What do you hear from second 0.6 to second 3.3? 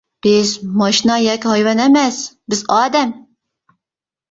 ماشىنا ياكى ھايۋان ئەمەس، بىز ئادەم!